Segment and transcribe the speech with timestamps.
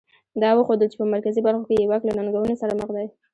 [0.41, 3.07] دا وښودل چې په مرکزي برخو کې یې واک له ننګونو سره مخ دی.